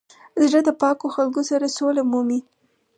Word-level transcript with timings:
زړه 0.49 0.61
د 0.67 0.69
پاکو 0.81 1.07
خلکو 1.15 1.41
سره 1.49 1.73
سوله 1.77 2.01
مومي. 2.11 2.39